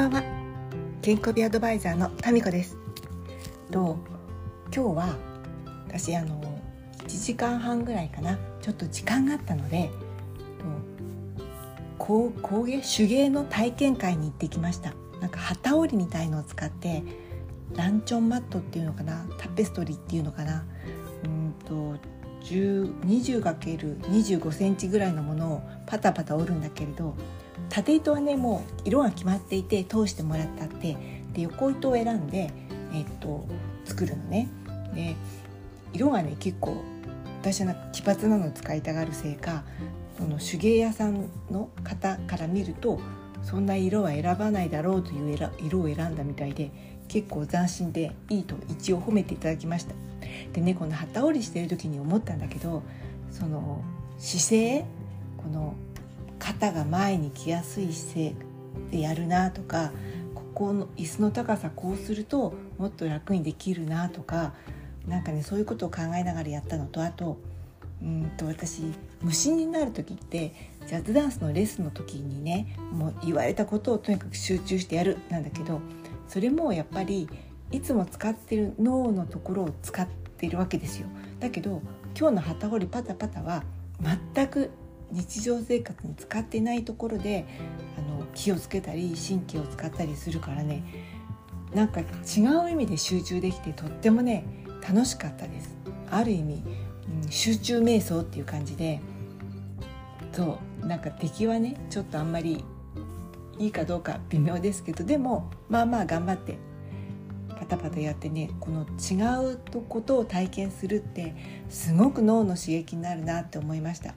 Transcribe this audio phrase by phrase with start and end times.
[0.00, 0.22] ばんは。
[1.02, 2.78] 健康美アドバイザーのタミコです。
[3.70, 3.98] と
[4.74, 5.14] 今日は
[5.88, 6.40] 私あの
[7.00, 8.38] 1時間半ぐらいかな。
[8.62, 9.90] ちょっと時間があったので
[11.98, 14.94] 工工芸手芸の体験会に行ってきました。
[15.20, 17.02] なんか旗織りみたいのを使って
[17.76, 19.26] ランチョンマットっていうのかな。
[19.36, 20.64] タペストリーっていうのかな。
[21.24, 21.96] うんと
[22.42, 27.14] 20×25 センチぐらいのものをパタパタ折るんだけれど
[27.68, 30.96] 縦糸はねもう色が決まっていて通してもらったって
[31.32, 32.52] で横糸を選んで、
[32.92, 33.46] えっと、
[33.84, 34.48] 作るのね。
[34.94, 35.14] で
[35.92, 36.82] 色がね結構
[37.40, 39.64] 私はなんか奇抜なのを使いたがるせいか
[40.18, 43.00] その手芸屋さんの方から見ると
[43.42, 46.70] そんな色は選ばないだろうという色を選んだみたいで
[47.08, 49.94] 結構斬新でいいと一応褒めていただきました。
[50.52, 52.82] でねこの旗織りしてる時に思ったんだけど
[53.30, 53.82] その
[54.18, 54.84] 姿勢
[55.36, 55.74] この
[56.50, 58.34] 肩が前に来やすい姿勢
[58.90, 59.92] でやるなとか
[60.34, 64.54] ここの椅子の高さこうするともっと楽にできるなとか
[65.06, 67.38] なんかねそういうことを考えながらやったのとあと
[68.02, 68.82] うんと私
[69.22, 70.52] 無心になる時って
[70.86, 75.80] ジャズダンスのレッスンの時にねもう言われたことをとにかく集中してやるなんだけど
[76.26, 77.28] それもやっぱり
[77.70, 81.06] いつも使ってる脳のところを使ってるわけですよ。
[81.38, 81.82] だけど
[82.18, 83.62] 今日の旗織りパタパタは
[84.34, 84.70] 全く
[85.12, 87.46] 日常生活に使ってないところで
[87.98, 90.82] あの気をつけたり神経を使ったりするからね
[91.74, 92.04] なんか違
[92.64, 94.44] う意味で集中できてとってもね
[94.86, 95.76] 楽しかったです
[96.10, 96.62] ある意味、
[97.24, 99.00] うん、集中瞑想っていう感じで
[100.32, 102.64] そうなんか敵はねちょっとあんまり
[103.58, 106.56] いいかどうか微妙ですけどでもまあまあ頑張って
[107.58, 111.36] パタパタやってねこの違うことを体験するって
[111.68, 114.14] すごく脳の刺激になるなって思いました。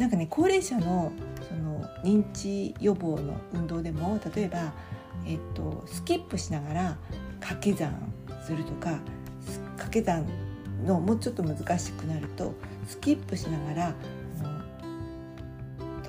[0.00, 1.12] なんかね高齢者の
[1.46, 4.72] その認知予防の運動でも例えば、
[5.26, 6.98] えっと、スキップしながら
[7.40, 7.94] 掛け算
[8.46, 8.98] するとか
[9.76, 10.26] 掛け算
[10.86, 12.54] のもうちょっと難しくなると
[12.86, 13.94] スキップしながら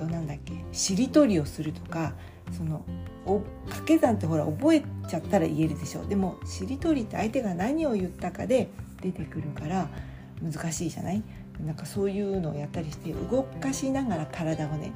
[0.00, 2.14] どうなんだっけしりとりをするとか
[2.50, 2.86] その
[3.26, 8.70] お掛け算ってほら覚えちゃったら言えるでしょでもしりとりって相手が何を言ったかで
[9.02, 9.88] 出てくるから
[10.42, 11.22] 難しいじゃない？
[11.60, 14.92] なんかそういうのをやったりして動かしながら体をね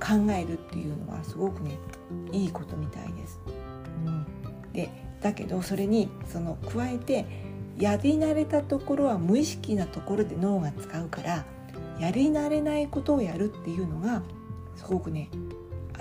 [0.00, 1.78] 考えるっていうのはすごくね
[2.32, 3.40] いいことみたいです。
[4.06, 4.26] うん、
[4.72, 4.90] で
[5.22, 7.24] だけどそれにその加えて
[7.78, 11.44] やり慣れたところは無意識なところで脳が使うから
[11.98, 14.22] やり慣れないことをやるっていうのが
[14.76, 15.30] すごくね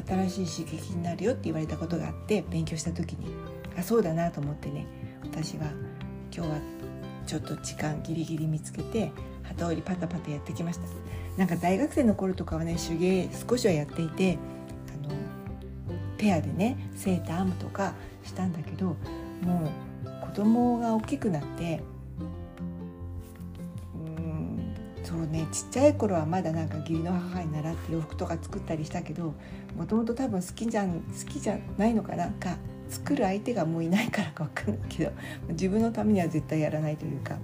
[0.07, 3.27] 新しい刺激になるよって言われたことがあって勉強した時に
[3.77, 4.87] あそうだなと思ってね
[5.23, 5.67] 私は
[6.35, 6.57] 今日は
[7.25, 9.11] ちょっと時間ギリギリ見つけて
[9.43, 10.85] 旗織りパタパタやってきました。
[11.37, 14.37] なんか大学生の頃とかはね手芸少しはやっていて
[15.03, 15.15] あの
[16.17, 18.95] ペアでねセーター編むとかしたんだけど
[19.41, 19.71] も
[20.05, 21.81] う子供が大きくなって
[23.95, 29.33] うんそうねちっちゃい頃はまだなんか義理の母に習って洋服とか作ったりしたけど
[29.75, 32.29] もともと多分好きじゃん好きじゃないのかな。
[32.29, 32.57] か
[32.93, 35.11] 作る相手がもういないからか分かんないけど
[35.49, 37.37] 自分のためには絶対やらないというか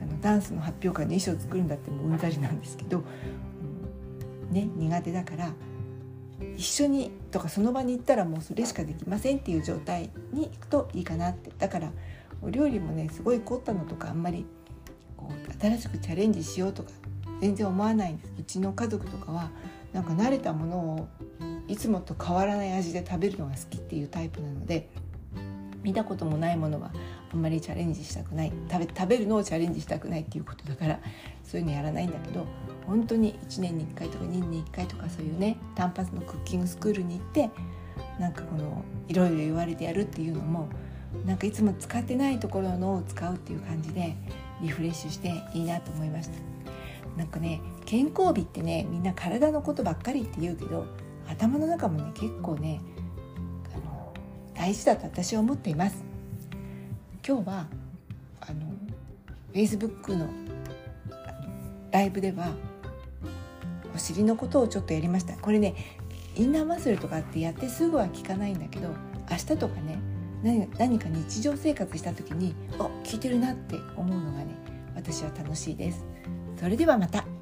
[0.00, 3.02] あのダンスの発表会の衣装作るんだってもううんざりなんですけど、
[4.48, 5.52] うん、ね苦手だから
[6.56, 11.50] 一緒にとかその場に行ったらもうそれしかできませんっていう状態に行くといいかなって。
[11.58, 11.92] だから
[12.42, 14.44] お料理もねすごい凝ったのとかあんまり
[15.16, 16.90] こう新しくチャレンジしようとか
[17.42, 19.50] 全然思わないんですうちの家族とかは
[19.92, 21.08] なんか慣れたものを
[21.66, 24.88] いつもと変わらない味で食べるのが好きっていうタイプなので
[25.82, 26.92] 見たこともないものは
[27.32, 31.00] あんまりチャレンジしたくない食べ食べるのをチャレンジしたくないっていうことだから
[31.42, 32.46] そういうのやらないんだけど
[32.86, 37.50] 本当に1年に1回とか2年に1回とかそういうね単発のクッキングスクールに行って
[38.20, 40.68] なんかこのいろいろ言われてやるっていうのも
[41.26, 44.14] なんかいつも使ってないところのを使うっていう感じで
[44.62, 46.51] リフレッシュしていいなと思いました。
[47.16, 50.86] なんかね健康美ってねみんな体のことばっかりって言うけど
[51.28, 52.80] 頭の中もね結構ね
[53.74, 54.12] あの
[54.54, 56.04] 大事だと私は思っています。
[57.26, 57.66] 今日は
[58.40, 58.72] あの
[59.52, 60.28] Facebook の
[61.90, 62.52] ライブでは
[63.94, 65.36] お尻のことをちょっとやりました。
[65.36, 65.74] これね
[66.34, 68.88] インナーマッスルとかってやってすぐは効かないんだけど
[69.30, 69.98] 明日とかね
[70.42, 74.56] 何何か日常生活した時にあ効いてるなって思うのがね
[74.94, 76.04] 私は楽しいです。
[76.62, 77.41] それではまた。